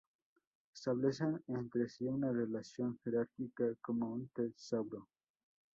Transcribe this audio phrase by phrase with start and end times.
[0.73, 5.07] Establecen entre sí una relación jerárquica como un Tesauro.